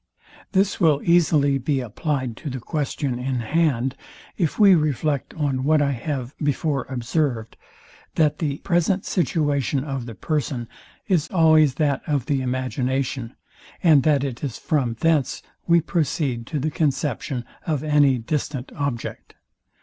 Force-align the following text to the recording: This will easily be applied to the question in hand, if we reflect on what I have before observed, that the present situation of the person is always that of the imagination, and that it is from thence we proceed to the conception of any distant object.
This 0.53 0.79
will 0.79 0.99
easily 1.03 1.59
be 1.59 1.79
applied 1.79 2.35
to 2.37 2.49
the 2.49 2.59
question 2.59 3.19
in 3.19 3.35
hand, 3.41 3.95
if 4.35 4.57
we 4.57 4.73
reflect 4.73 5.31
on 5.35 5.63
what 5.63 5.79
I 5.79 5.91
have 5.91 6.33
before 6.39 6.87
observed, 6.89 7.55
that 8.15 8.39
the 8.39 8.57
present 8.63 9.05
situation 9.05 9.83
of 9.83 10.07
the 10.07 10.15
person 10.15 10.67
is 11.07 11.27
always 11.27 11.75
that 11.75 12.01
of 12.07 12.25
the 12.25 12.41
imagination, 12.41 13.35
and 13.83 14.01
that 14.01 14.23
it 14.23 14.43
is 14.43 14.57
from 14.57 14.95
thence 15.01 15.43
we 15.67 15.79
proceed 15.81 16.47
to 16.47 16.57
the 16.57 16.71
conception 16.71 17.45
of 17.67 17.83
any 17.83 18.17
distant 18.17 18.71
object. 18.75 19.35